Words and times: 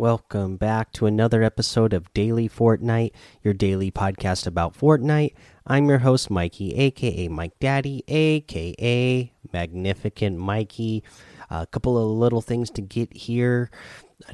Welcome 0.00 0.56
back 0.56 0.92
to 0.92 1.04
another 1.04 1.42
episode 1.42 1.92
of 1.92 2.10
Daily 2.14 2.48
Fortnite, 2.48 3.12
your 3.42 3.52
daily 3.52 3.90
podcast 3.90 4.46
about 4.46 4.72
Fortnite. 4.72 5.34
I'm 5.66 5.90
your 5.90 5.98
host, 5.98 6.30
Mikey, 6.30 6.74
aka 6.74 7.28
Mike 7.28 7.58
Daddy, 7.60 8.02
aka 8.08 9.30
Magnificent 9.52 10.38
Mikey. 10.38 11.04
A 11.50 11.66
couple 11.66 11.98
of 11.98 12.16
little 12.16 12.40
things 12.40 12.70
to 12.70 12.80
get 12.80 13.12
here, 13.12 13.70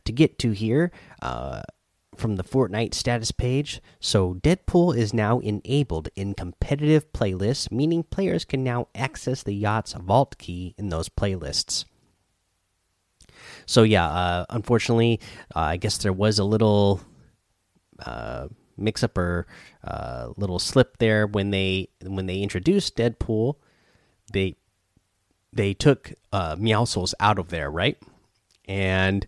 to 0.05 0.13
get 0.13 0.39
to 0.39 0.53
here. 0.53 0.93
Uh, 1.21 1.63
from 2.17 2.37
the 2.37 2.45
Fortnite 2.45 2.95
status 2.95 3.33
page. 3.33 3.83
So, 3.99 4.35
Deadpool 4.35 4.97
is 4.97 5.13
now 5.13 5.41
enabled 5.41 6.11
in 6.15 6.35
competitive 6.35 7.13
playlists, 7.13 7.73
meaning 7.73 8.05
players 8.05 8.45
can 8.45 8.63
now 8.63 8.87
access 8.95 9.43
the 9.43 9.53
yacht's 9.53 9.95
vault 9.95 10.39
key 10.39 10.77
in 10.79 10.91
those 10.91 11.09
playlists. 11.09 11.85
So 13.67 13.83
yeah, 13.83 14.07
uh, 14.09 14.47
unfortunately, 14.51 15.21
uh, 15.55 15.61
I 15.61 15.77
guess 15.77 15.99
there 15.99 16.13
was 16.13 16.39
a 16.39 16.45
little 16.45 17.01
uh, 18.05 18.49
mix 18.77 19.03
up 19.03 19.19
or 19.19 19.47
uh, 19.85 20.29
little 20.37 20.59
slip 20.59 20.99
there 20.99 21.27
when 21.27 21.51
they 21.51 21.89
when 22.03 22.27
they 22.27 22.39
introduced 22.39 22.97
Deadpool. 22.97 23.55
They 24.33 24.57
they 25.53 25.75
took 25.75 26.13
uh, 26.33 26.57
Meowscles 26.57 27.15
out 27.21 27.39
of 27.39 27.49
there, 27.49 27.71
right? 27.71 27.99
And 28.67 29.27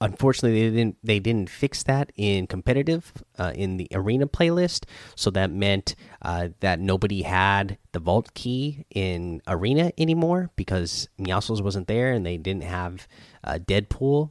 unfortunately 0.00 0.68
they 0.68 0.76
didn't 0.76 0.96
they 1.02 1.18
didn't 1.18 1.48
fix 1.48 1.82
that 1.84 2.12
in 2.16 2.46
competitive 2.46 3.12
uh, 3.38 3.52
in 3.54 3.76
the 3.76 3.88
arena 3.92 4.26
playlist. 4.26 4.84
So 5.14 5.30
that 5.30 5.50
meant 5.50 5.94
uh, 6.22 6.48
that 6.60 6.80
nobody 6.80 7.22
had 7.22 7.78
the 7.92 8.00
vault 8.00 8.34
key 8.34 8.84
in 8.90 9.42
arena 9.46 9.92
anymore 9.96 10.50
because 10.56 11.08
Meowscles 11.18 11.62
wasn't 11.62 11.88
there 11.88 12.12
and 12.12 12.26
they 12.26 12.36
didn't 12.36 12.64
have 12.64 13.08
uh, 13.42 13.58
Deadpool 13.64 14.30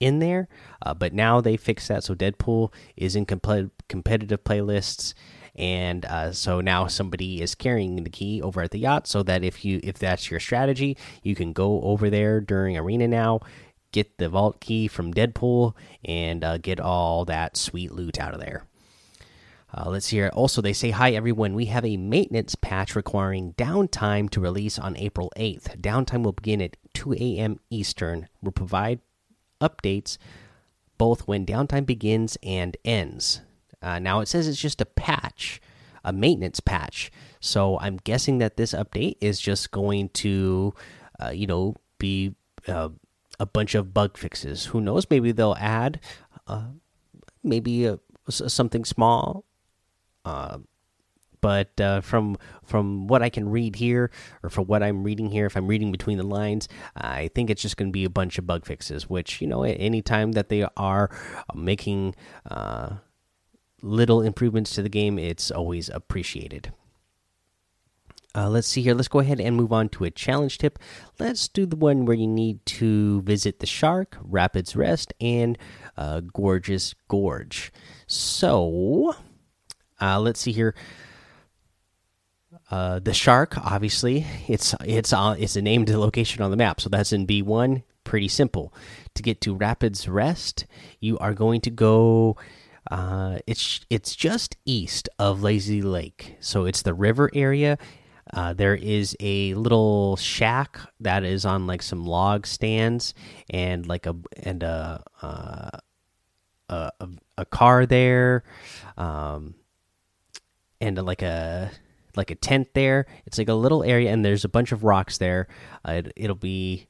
in 0.00 0.18
there. 0.18 0.48
Uh, 0.82 0.94
but 0.94 1.12
now 1.12 1.40
they 1.40 1.56
fixed 1.56 1.88
that. 1.88 2.04
So 2.04 2.14
Deadpool 2.14 2.72
is 2.96 3.16
in 3.16 3.26
comp 3.26 3.72
competitive 3.88 4.44
playlists. 4.44 5.14
And 5.56 6.04
uh, 6.06 6.32
so 6.32 6.60
now 6.60 6.88
somebody 6.88 7.40
is 7.40 7.54
carrying 7.54 8.02
the 8.02 8.10
key 8.10 8.42
over 8.42 8.60
at 8.62 8.72
the 8.72 8.78
yacht 8.80 9.06
so 9.06 9.22
that 9.22 9.44
if 9.44 9.64
you 9.64 9.78
if 9.84 9.96
that's 9.96 10.28
your 10.28 10.40
strategy 10.40 10.96
you 11.22 11.36
can 11.36 11.52
go 11.52 11.80
over 11.82 12.10
there 12.10 12.40
during 12.40 12.76
arena 12.76 13.06
now 13.06 13.38
get 13.94 14.18
the 14.18 14.28
vault 14.28 14.60
key 14.60 14.88
from 14.88 15.14
Deadpool 15.14 15.72
and 16.04 16.42
uh, 16.42 16.58
get 16.58 16.80
all 16.80 17.24
that 17.24 17.56
sweet 17.56 17.92
loot 17.92 18.18
out 18.18 18.34
of 18.34 18.40
there. 18.40 18.66
Uh, 19.72 19.88
let's 19.88 20.08
hear. 20.08 20.28
Also, 20.34 20.60
they 20.60 20.72
say, 20.72 20.90
Hi, 20.90 21.12
everyone. 21.12 21.54
We 21.54 21.66
have 21.66 21.84
a 21.84 21.96
maintenance 21.96 22.56
patch 22.56 22.96
requiring 22.96 23.54
downtime 23.54 24.28
to 24.30 24.40
release 24.40 24.78
on 24.78 24.96
April 24.96 25.32
8th. 25.36 25.80
Downtime 25.80 26.24
will 26.24 26.32
begin 26.32 26.60
at 26.60 26.76
2 26.94 27.14
a.m. 27.14 27.60
Eastern. 27.70 28.28
We'll 28.42 28.52
provide 28.52 29.00
updates 29.60 30.18
both 30.98 31.26
when 31.28 31.46
downtime 31.46 31.86
begins 31.86 32.36
and 32.42 32.76
ends. 32.84 33.42
Uh, 33.80 34.00
now, 34.00 34.20
it 34.20 34.26
says 34.26 34.48
it's 34.48 34.60
just 34.60 34.80
a 34.80 34.86
patch, 34.86 35.60
a 36.04 36.12
maintenance 36.12 36.58
patch. 36.58 37.12
So 37.38 37.78
I'm 37.78 37.98
guessing 37.98 38.38
that 38.38 38.56
this 38.56 38.72
update 38.72 39.18
is 39.20 39.40
just 39.40 39.70
going 39.70 40.08
to, 40.10 40.74
uh, 41.20 41.30
you 41.30 41.46
know, 41.46 41.76
be 41.98 42.34
uh, 42.66 42.88
a 43.40 43.46
bunch 43.46 43.74
of 43.74 43.92
bug 43.92 44.16
fixes. 44.16 44.66
Who 44.66 44.80
knows? 44.80 45.06
Maybe 45.10 45.32
they'll 45.32 45.56
add 45.58 46.00
uh, 46.46 46.68
maybe 47.42 47.86
a, 47.86 47.98
something 48.28 48.84
small. 48.84 49.44
Uh, 50.24 50.58
but 51.40 51.78
uh, 51.78 52.00
from 52.00 52.38
from 52.64 53.06
what 53.06 53.22
I 53.22 53.28
can 53.28 53.50
read 53.50 53.76
here, 53.76 54.10
or 54.42 54.48
from 54.48 54.64
what 54.64 54.82
I'm 54.82 55.04
reading 55.04 55.30
here, 55.30 55.44
if 55.44 55.58
I'm 55.58 55.66
reading 55.66 55.92
between 55.92 56.16
the 56.16 56.24
lines, 56.24 56.70
I 56.96 57.28
think 57.34 57.50
it's 57.50 57.60
just 57.60 57.76
going 57.76 57.90
to 57.90 57.92
be 57.92 58.06
a 58.06 58.10
bunch 58.10 58.38
of 58.38 58.46
bug 58.46 58.64
fixes. 58.64 59.10
Which 59.10 59.42
you 59.42 59.46
know, 59.46 59.62
any 59.62 60.00
time 60.00 60.32
that 60.32 60.48
they 60.48 60.66
are 60.78 61.10
making 61.54 62.14
uh, 62.50 62.94
little 63.82 64.22
improvements 64.22 64.74
to 64.76 64.82
the 64.82 64.88
game, 64.88 65.18
it's 65.18 65.50
always 65.50 65.90
appreciated. 65.90 66.72
Uh, 68.34 68.48
let's 68.48 68.66
see 68.66 68.82
here. 68.82 68.94
Let's 68.94 69.08
go 69.08 69.20
ahead 69.20 69.40
and 69.40 69.56
move 69.56 69.72
on 69.72 69.88
to 69.90 70.04
a 70.04 70.10
challenge 70.10 70.58
tip. 70.58 70.78
Let's 71.18 71.46
do 71.46 71.66
the 71.66 71.76
one 71.76 72.04
where 72.04 72.16
you 72.16 72.26
need 72.26 72.64
to 72.66 73.22
visit 73.22 73.60
the 73.60 73.66
Shark, 73.66 74.16
Rapids 74.20 74.74
Rest, 74.74 75.14
and 75.20 75.56
uh, 75.96 76.20
Gorgeous 76.20 76.94
Gorge. 77.06 77.72
So, 78.06 79.14
uh, 80.00 80.18
let's 80.20 80.40
see 80.40 80.52
here. 80.52 80.74
Uh, 82.70 82.98
the 82.98 83.14
Shark, 83.14 83.56
obviously, 83.58 84.26
it's 84.48 84.74
it's 84.84 85.12
uh, 85.12 85.36
it's 85.38 85.54
a 85.54 85.62
named 85.62 85.90
location 85.90 86.42
on 86.42 86.50
the 86.50 86.56
map, 86.56 86.80
so 86.80 86.88
that's 86.88 87.12
in 87.12 87.26
B 87.26 87.40
one. 87.42 87.84
Pretty 88.02 88.28
simple. 88.28 88.74
To 89.14 89.22
get 89.22 89.40
to 89.42 89.54
Rapids 89.54 90.08
Rest, 90.08 90.66
you 90.98 91.16
are 91.18 91.34
going 91.34 91.60
to 91.62 91.70
go. 91.70 92.36
Uh, 92.90 93.38
it's 93.46 93.86
it's 93.90 94.16
just 94.16 94.56
east 94.64 95.08
of 95.18 95.42
Lazy 95.42 95.82
Lake, 95.82 96.36
so 96.40 96.64
it's 96.64 96.82
the 96.82 96.94
river 96.94 97.30
area 97.32 97.78
uh, 98.34 98.52
there 98.52 98.74
is 98.74 99.16
a 99.20 99.54
little 99.54 100.16
shack 100.16 100.78
that 101.00 101.22
is 101.22 101.44
on 101.44 101.66
like 101.66 101.82
some 101.82 102.04
log 102.04 102.46
stands 102.46 103.14
and 103.48 103.86
like 103.86 104.06
a 104.06 104.16
and 104.42 104.62
a 104.64 105.02
uh, 105.22 105.70
a, 106.68 107.08
a, 107.38 107.44
car 107.44 107.86
there, 107.86 108.42
um, 108.96 109.54
and 110.80 111.00
like 111.04 111.22
a 111.22 111.70
like 112.16 112.32
a 112.32 112.34
tent 112.34 112.68
there. 112.74 113.06
It's 113.26 113.38
like 113.38 113.48
a 113.48 113.54
little 113.54 113.84
area, 113.84 114.12
and 114.12 114.24
there's 114.24 114.44
a 114.44 114.48
bunch 114.48 114.72
of 114.72 114.82
rocks 114.82 115.18
there. 115.18 115.46
Uh, 115.84 116.02
it, 116.16 116.28
will 116.28 116.34
be 116.34 116.88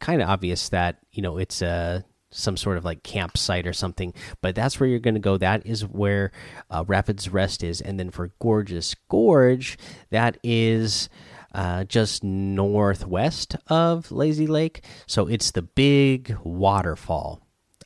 kind 0.00 0.20
of 0.20 0.28
obvious 0.28 0.68
that 0.70 0.98
you 1.12 1.22
know 1.22 1.38
it's 1.38 1.62
a 1.62 2.04
some 2.30 2.56
sort 2.56 2.76
of 2.76 2.84
like 2.84 3.02
campsite 3.02 3.66
or 3.66 3.72
something. 3.72 4.14
But 4.40 4.54
that's 4.54 4.78
where 4.78 4.88
you're 4.88 4.98
going 4.98 5.14
to 5.14 5.20
go. 5.20 5.36
That 5.36 5.66
is 5.66 5.84
where 5.86 6.32
uh, 6.70 6.84
Rapids 6.86 7.28
Rest 7.28 7.62
is, 7.62 7.80
and 7.80 7.98
then 7.98 8.10
for 8.10 8.32
Gorgeous 8.40 8.94
Gorge, 9.08 9.78
that 10.10 10.38
is 10.42 11.08
uh, 11.54 11.84
just 11.84 12.22
northwest 12.22 13.56
of 13.66 14.10
Lazy 14.12 14.46
Lake. 14.46 14.84
So 15.06 15.26
it's 15.26 15.50
the 15.50 15.62
big 15.62 16.36
waterfall. 16.44 17.42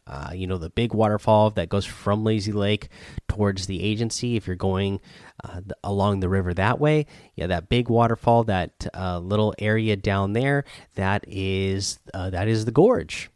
Uh, 0.07 0.33
you 0.35 0.47
know 0.47 0.59
the 0.59 0.69
big 0.69 0.93
waterfall 0.93 1.49
that 1.49 1.71
goes 1.71 1.87
from 1.87 2.25
Lazy 2.25 2.53
Lake 2.53 2.89
towards 3.27 3.67
the 3.67 3.83
agency. 3.83 4.37
If 4.37 4.47
you're 4.47 4.55
going 4.55 5.01
uh, 5.43 5.63
the, 5.65 5.75
along 5.83 6.21
the 6.21 6.29
river 6.29 6.53
that 6.53 6.79
way, 6.79 7.07
yeah, 7.37 7.47
that 7.47 7.71
big 7.71 7.89
waterfall, 7.89 8.45
that 8.45 8.87
uh, 8.93 9.19
little 9.19 9.55
area 9.59 9.97
down 9.97 10.35
there, 10.35 10.65
that 10.97 11.25
is 11.27 12.01
uh, 12.13 12.29
that 12.29 12.49
is 12.49 12.67
the 12.67 12.71
gorge 12.71 13.31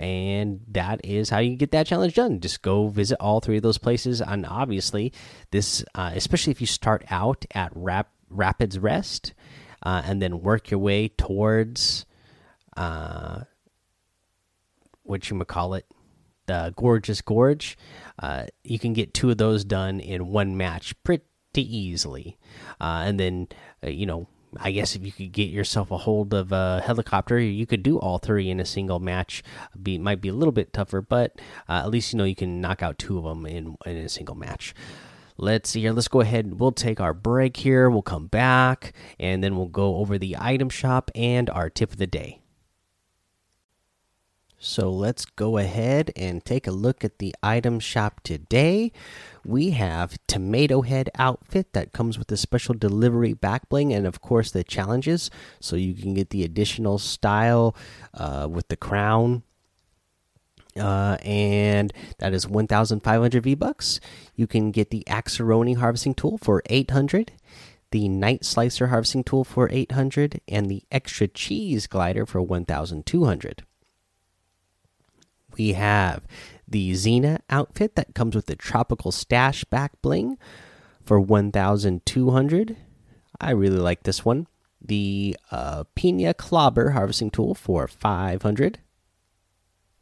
and 0.00 0.60
that 0.68 1.04
is 1.04 1.28
how 1.28 1.38
you 1.38 1.56
get 1.56 1.72
that 1.72 1.86
challenge 1.86 2.14
done. 2.14 2.40
Just 2.40 2.62
go 2.62 2.88
visit 2.88 3.18
all 3.20 3.40
three 3.40 3.58
of 3.58 3.62
those 3.62 3.76
places. 3.76 4.22
And 4.22 4.46
obviously 4.46 5.12
this 5.50 5.84
uh, 5.94 6.12
especially 6.14 6.52
if 6.52 6.60
you 6.60 6.66
start 6.66 7.04
out 7.10 7.44
at 7.54 7.70
Rap 7.74 8.10
rapids 8.30 8.78
rest 8.78 9.34
uh, 9.82 10.00
and 10.04 10.22
then 10.22 10.40
work 10.40 10.70
your 10.70 10.80
way 10.80 11.08
towards 11.08 12.06
uh, 12.78 13.40
what 15.02 15.28
you 15.28 15.38
call 15.44 15.74
it 15.74 15.84
the 16.46 16.72
gorgeous 16.76 17.20
gorge 17.20 17.76
uh, 18.20 18.46
you 18.64 18.78
can 18.78 18.94
get 18.94 19.12
two 19.12 19.30
of 19.30 19.36
those 19.36 19.64
done 19.64 20.00
in 20.00 20.28
one 20.28 20.56
match 20.56 20.94
pretty 21.04 21.20
easily. 21.56 22.38
Uh, 22.80 23.02
and 23.04 23.20
then 23.20 23.48
uh, 23.84 23.90
you 23.90 24.06
know 24.06 24.26
I 24.56 24.72
guess 24.72 24.96
if 24.96 25.04
you 25.04 25.12
could 25.12 25.32
get 25.32 25.50
yourself 25.50 25.90
a 25.90 25.98
hold 25.98 26.34
of 26.34 26.52
a 26.52 26.80
helicopter, 26.84 27.38
you 27.38 27.66
could 27.66 27.82
do 27.82 27.98
all 27.98 28.18
three 28.18 28.50
in 28.50 28.60
a 28.60 28.64
single 28.64 28.98
match. 28.98 29.42
Be 29.80 29.98
might 29.98 30.20
be 30.20 30.28
a 30.28 30.34
little 30.34 30.52
bit 30.52 30.72
tougher, 30.72 31.00
but 31.00 31.40
uh, 31.68 31.82
at 31.84 31.90
least 31.90 32.12
you 32.12 32.18
know 32.18 32.24
you 32.24 32.34
can 32.34 32.60
knock 32.60 32.82
out 32.82 32.98
two 32.98 33.18
of 33.18 33.24
them 33.24 33.46
in 33.46 33.76
in 33.86 33.96
a 33.96 34.08
single 34.08 34.34
match. 34.34 34.74
Let's 35.36 35.70
see 35.70 35.80
here. 35.80 35.92
Let's 35.92 36.08
go 36.08 36.20
ahead. 36.20 36.60
We'll 36.60 36.72
take 36.72 37.00
our 37.00 37.14
break 37.14 37.56
here. 37.56 37.88
We'll 37.88 38.02
come 38.02 38.26
back 38.26 38.92
and 39.18 39.42
then 39.42 39.56
we'll 39.56 39.66
go 39.66 39.96
over 39.96 40.18
the 40.18 40.36
item 40.38 40.68
shop 40.68 41.10
and 41.14 41.48
our 41.48 41.70
tip 41.70 41.92
of 41.92 41.96
the 41.96 42.06
day. 42.06 42.40
So 44.62 44.90
let's 44.90 45.24
go 45.24 45.56
ahead 45.56 46.12
and 46.14 46.44
take 46.44 46.66
a 46.66 46.70
look 46.70 47.02
at 47.02 47.18
the 47.18 47.34
item 47.42 47.80
shop 47.80 48.20
today. 48.22 48.92
We 49.44 49.70
have 49.70 50.18
Tomato 50.26 50.82
Head 50.82 51.10
outfit 51.16 51.72
that 51.72 51.92
comes 51.92 52.18
with 52.18 52.30
a 52.32 52.36
special 52.36 52.74
delivery 52.74 53.32
back 53.32 53.68
bling 53.68 53.92
and, 53.92 54.06
of 54.06 54.20
course, 54.20 54.50
the 54.50 54.64
challenges. 54.64 55.30
So 55.60 55.76
you 55.76 55.94
can 55.94 56.14
get 56.14 56.30
the 56.30 56.44
additional 56.44 56.98
style 56.98 57.74
uh, 58.14 58.48
with 58.50 58.68
the 58.68 58.76
crown. 58.76 59.42
Uh, 60.78 61.16
and 61.22 61.92
that 62.18 62.32
is 62.32 62.46
1,500 62.46 63.42
V 63.42 63.54
bucks. 63.54 63.98
You 64.36 64.46
can 64.46 64.70
get 64.70 64.90
the 64.90 65.04
Axeroni 65.08 65.76
harvesting 65.76 66.14
tool 66.14 66.38
for 66.38 66.62
800, 66.66 67.32
the 67.90 68.08
Night 68.08 68.44
Slicer 68.44 68.86
harvesting 68.88 69.24
tool 69.24 69.42
for 69.42 69.68
800, 69.70 70.40
and 70.46 70.70
the 70.70 70.84
extra 70.92 71.26
cheese 71.26 71.86
glider 71.86 72.24
for 72.24 72.40
1,200 72.40 73.64
we 75.60 75.74
have 75.74 76.22
the 76.70 76.92
Xena 76.92 77.40
outfit 77.50 77.96
that 77.96 78.14
comes 78.14 78.34
with 78.34 78.46
the 78.46 78.56
tropical 78.56 79.12
stash 79.12 79.64
back 79.64 80.00
bling 80.02 80.38
for 81.04 81.20
1200 81.20 82.76
i 83.40 83.50
really 83.50 83.78
like 83.78 84.04
this 84.04 84.24
one 84.24 84.46
the 84.80 85.36
uh, 85.50 85.84
pina 85.94 86.32
clobber 86.32 86.90
harvesting 86.90 87.30
tool 87.30 87.54
for 87.54 87.86
500 87.88 88.78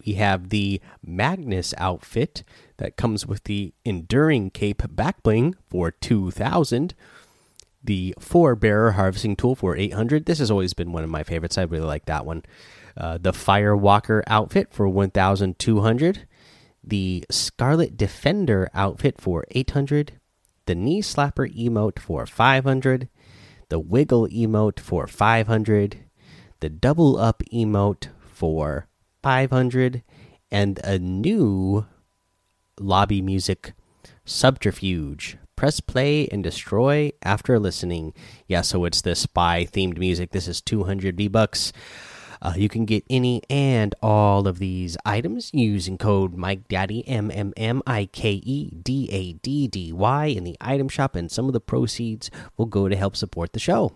we 0.07 0.15
have 0.15 0.51
the 0.51 0.81
Magnus 1.05 1.75
outfit 1.77 2.45
that 2.77 2.97
comes 2.97 3.27
with 3.27 3.45
the 3.45 3.75
Enduring 3.85 4.51
Cape 4.51 4.83
back 4.95 5.23
bling 5.23 5.57
for 5.69 5.91
2000. 5.91 6.95
The 7.83 8.15
Four 8.19 8.55
Bearer 8.55 8.93
Harvesting 8.93 9.37
Tool 9.37 9.55
for 9.55 9.77
800. 9.77 10.27
This 10.27 10.39
has 10.41 10.51
always 10.51 10.75
been 10.75 10.93
one 10.93 11.05
of 11.05 11.11
my 11.11 11.23
favorites. 11.23 11.59
I 11.59 11.63
really 11.63 11.87
like 11.87 12.07
that 12.07 12.27
one. 12.27 12.45
Uh, 12.97 13.19
the 13.19 13.33
Firewalker 13.33 14.23
outfit 14.27 14.73
for 14.73 14.89
1200. 14.89 16.27
The 16.89 17.27
Scarlet 17.31 17.99
Defender 17.99 18.71
outfit 18.73 19.21
for 19.21 19.45
800. 19.51 20.13
The 20.65 20.75
Knee 20.75 21.03
Slapper 21.03 21.47
emote 21.55 21.99
for 21.99 22.25
500. 22.25 23.11
The 23.69 23.79
Wiggle 23.79 24.29
emote 24.29 24.81
for 24.81 25.07
500. 25.07 25.99
The 26.61 26.71
Double 26.71 27.19
Up 27.19 27.43
emote 27.53 28.09
for 28.33 28.89
500 29.23 30.03
and 30.51 30.79
a 30.83 30.99
new 30.99 31.85
lobby 32.81 33.21
music 33.21 33.75
subterfuge 34.25 35.37
press 35.57 35.81
play 35.81 36.29
and 36.29 36.45
destroy 36.45 37.11
after 37.23 37.59
listening 37.59 38.15
yeah 38.47 38.61
so 38.61 38.85
it's 38.85 39.03
the 39.03 39.17
spy 39.17 39.67
themed 39.67 39.99
music 39.99 40.31
this 40.31 40.47
is 40.47 40.61
200 40.61 41.17
v 41.17 41.27
bucks 41.27 41.73
uh, 42.41 42.55
you 42.57 42.69
can 42.69 42.85
get 42.85 43.05
any 43.11 43.43
and 43.51 43.95
all 44.03 44.47
of 44.47 44.59
these 44.59 44.97
items 45.05 45.51
using 45.53 45.99
code 45.99 46.35
Mike 46.35 46.69
Daddy 46.69 47.07
M 47.09 47.31
M 47.31 47.53
M 47.57 47.83
I 47.87 48.07
K 48.07 48.41
E 48.45 48.71
D 48.71 49.09
A 49.11 49.33
D 49.35 49.69
D 49.69 49.93
Y 49.93 50.27
in 50.27 50.45
the 50.45 50.57
item 50.61 50.89
shop, 50.89 51.17
and 51.17 51.31
some 51.31 51.47
of 51.47 51.53
the 51.53 51.61
proceeds 51.61 52.31
will 52.57 52.67
go 52.67 52.89
to 52.89 52.97
help 52.97 53.17
support 53.17 53.53
the 53.53 53.59
show. 53.59 53.93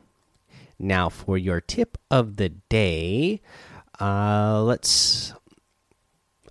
Now, 0.78 1.08
for 1.08 1.38
your 1.38 1.60
tip 1.60 1.96
of 2.10 2.36
the 2.36 2.48
day, 2.48 3.40
uh, 4.00 4.62
let's 4.62 5.32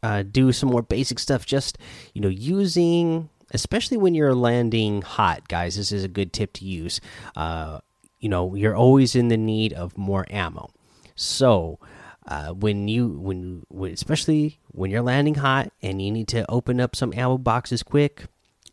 uh, 0.01 0.23
do 0.23 0.51
some 0.51 0.69
more 0.69 0.81
basic 0.81 1.19
stuff. 1.19 1.45
Just 1.45 1.77
you 2.13 2.21
know, 2.21 2.29
using 2.29 3.29
especially 3.53 3.97
when 3.97 4.15
you're 4.15 4.33
landing 4.33 5.01
hot, 5.01 5.47
guys. 5.47 5.75
This 5.75 5.91
is 5.91 6.03
a 6.03 6.07
good 6.07 6.33
tip 6.33 6.53
to 6.53 6.65
use. 6.65 7.01
Uh, 7.35 7.79
you 8.19 8.29
know, 8.29 8.55
you're 8.55 8.75
always 8.75 9.15
in 9.15 9.27
the 9.27 9.38
need 9.38 9.73
of 9.73 9.97
more 9.97 10.25
ammo. 10.29 10.69
So 11.16 11.80
uh, 12.28 12.50
when 12.50 12.88
you 12.88 13.08
when, 13.08 13.66
when 13.69 13.92
especially 13.92 14.60
when 14.69 14.92
you're 14.92 15.02
landing 15.02 15.36
hot 15.36 15.72
and 15.81 16.02
you 16.02 16.12
need 16.12 16.28
to 16.30 16.50
open 16.50 16.80
up 16.80 16.96
some 16.96 17.13
ammo 17.13 17.38
boxes 17.38 17.84
quick, 17.84 18.25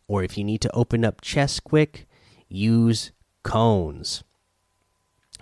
or 0.07 0.23
if 0.23 0.37
you 0.37 0.43
need 0.43 0.61
to 0.61 0.71
open 0.75 1.03
up 1.03 1.21
chests 1.21 1.59
quick, 1.59 2.07
use 2.47 3.11
cones. 3.43 4.23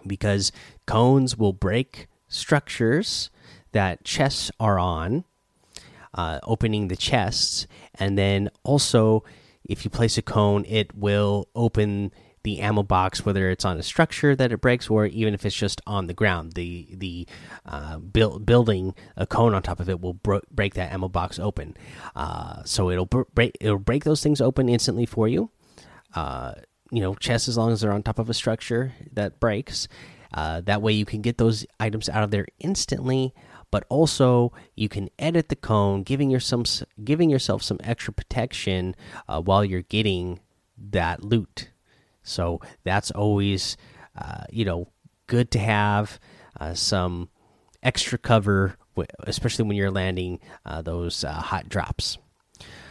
Because 0.06 0.52
cones 0.86 1.38
will 1.38 1.54
break 1.54 2.08
structures 2.28 3.30
that 3.72 4.04
chests 4.04 4.52
are 4.60 4.80
on, 4.80 5.26
uh, 6.14 6.40
opening 6.44 6.88
the 6.88 6.96
chests, 6.96 7.68
and 7.96 8.18
then 8.18 8.50
also 8.64 9.24
if 9.68 9.84
you 9.84 9.92
place 9.92 10.18
a 10.18 10.22
cone, 10.22 10.64
it 10.68 10.96
will 10.96 11.50
open 11.54 12.12
the 12.44 12.60
ammo 12.60 12.84
box, 12.84 13.26
whether 13.26 13.50
it's 13.50 13.66
on 13.66 13.78
a 13.78 13.84
structure 13.84 14.36
that 14.36 14.52
it 14.52 14.62
breaks 14.62 14.90
or 14.90 15.06
even 15.06 15.34
if 15.34 15.46
it's 15.46 15.56
just 15.56 15.82
on 15.86 16.08
the 16.08 16.14
ground. 16.14 16.54
The 16.54 16.88
the 16.94 17.28
uh, 17.66 17.98
build, 17.98 18.46
building 18.46 18.96
a 19.16 19.28
cone 19.28 19.54
on 19.54 19.62
top 19.62 19.80
of 19.80 19.90
it 19.90 20.02
will 20.02 20.14
break 20.14 20.74
that 20.76 20.92
ammo 20.92 21.10
box 21.10 21.40
open. 21.40 21.76
Uh, 22.16 22.64
so 22.64 22.90
it'll 22.90 23.06
break 23.06 23.58
it'll 23.60 23.80
break 23.80 24.04
those 24.04 24.24
things 24.24 24.42
open 24.42 24.70
instantly 24.70 25.06
for 25.06 25.28
you. 25.28 25.52
Uh, 26.16 26.54
you 26.92 27.02
know, 27.02 27.16
chests 27.16 27.48
as 27.48 27.58
long 27.58 27.72
as 27.72 27.82
they're 27.82 27.92
on 27.92 28.04
top 28.04 28.20
of 28.20 28.30
a 28.30 28.34
structure 28.34 28.94
that 29.14 29.40
breaks. 29.40 29.88
Uh, 30.34 30.62
that 30.62 30.82
way 30.82 30.92
you 30.92 31.06
can 31.06 31.22
get 31.22 31.38
those 31.38 31.66
items 31.80 32.10
out 32.10 32.24
of 32.24 32.32
there 32.32 32.46
instantly, 32.60 33.34
but 33.72 33.86
also 33.90 34.52
you 34.76 34.90
can 34.90 35.10
edit 35.20 35.50
the 35.50 35.56
cone, 35.56 36.04
giving 36.04 36.30
yourself 36.30 36.84
giving 37.04 37.30
yourself 37.30 37.64
some 37.64 37.80
extra 37.84 38.14
protection 38.14 38.96
uh, 39.28 39.42
while 39.42 39.64
you're 39.64 39.82
getting 39.82 40.40
that 40.78 41.24
loot. 41.24 41.72
So 42.28 42.62
that's 42.84 43.12
always, 43.12 43.78
uh, 44.16 44.44
you 44.52 44.66
know, 44.66 44.90
good 45.28 45.52
to 45.52 45.60
have 45.60 46.20
uh, 46.60 46.74
some 46.74 47.30
extra 47.82 48.18
cover, 48.18 48.76
especially 49.22 49.66
when 49.66 49.78
you're 49.78 49.92
landing 49.92 50.40
uh, 50.66 50.82
those 50.82 51.24
uh, 51.24 51.32
hot 51.32 51.70
drops. 51.70 52.18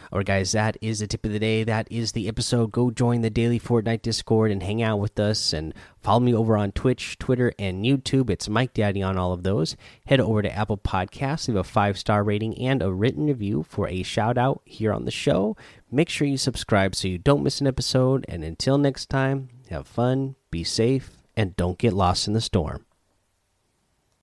All 0.09 0.19
right, 0.19 0.25
guys, 0.25 0.53
that 0.53 0.77
is 0.81 0.99
the 0.99 1.07
tip 1.07 1.25
of 1.25 1.33
the 1.33 1.39
day. 1.39 1.65
That 1.65 1.85
is 1.91 2.13
the 2.13 2.29
episode. 2.29 2.71
Go 2.71 2.91
join 2.91 3.21
the 3.21 3.29
daily 3.29 3.59
Fortnite 3.59 4.01
Discord 4.01 4.51
and 4.51 4.63
hang 4.63 4.81
out 4.81 4.99
with 4.99 5.19
us 5.19 5.51
and 5.51 5.73
follow 6.01 6.21
me 6.21 6.33
over 6.33 6.55
on 6.55 6.71
Twitch, 6.71 7.19
Twitter, 7.19 7.51
and 7.59 7.83
YouTube. 7.83 8.29
It's 8.29 8.47
Mike 8.47 8.73
Daddy 8.73 9.03
on 9.03 9.17
all 9.17 9.33
of 9.33 9.43
those. 9.43 9.75
Head 10.05 10.21
over 10.21 10.41
to 10.41 10.51
Apple 10.51 10.77
Podcasts, 10.77 11.49
leave 11.49 11.57
a 11.57 11.63
five 11.63 11.97
star 11.97 12.23
rating 12.23 12.57
and 12.57 12.81
a 12.81 12.93
written 12.93 13.27
review 13.27 13.65
for 13.67 13.89
a 13.89 14.01
shout 14.01 14.37
out 14.37 14.61
here 14.63 14.93
on 14.93 15.03
the 15.03 15.11
show. 15.11 15.57
Make 15.91 16.07
sure 16.07 16.25
you 16.25 16.37
subscribe 16.37 16.95
so 16.95 17.09
you 17.09 17.17
don't 17.17 17.43
miss 17.43 17.59
an 17.59 17.67
episode. 17.67 18.25
And 18.29 18.45
until 18.45 18.77
next 18.77 19.09
time, 19.09 19.49
have 19.69 19.87
fun, 19.87 20.35
be 20.51 20.63
safe, 20.63 21.17
and 21.35 21.55
don't 21.57 21.77
get 21.77 21.91
lost 21.91 22.27
in 22.27 22.33
the 22.33 22.41
storm. 22.41 22.86